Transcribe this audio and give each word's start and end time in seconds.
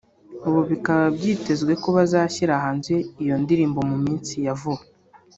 ubu 0.47 0.59
bikaba 0.71 1.05
byitezwe 1.17 1.71
ko 1.81 1.87
bazashyira 1.97 2.53
hanze 2.63 2.93
iyo 3.23 3.35
ndirimbo 3.43 3.79
mu 3.89 3.97
minsi 4.05 4.33
ya 4.45 4.53
vuba 4.59 4.83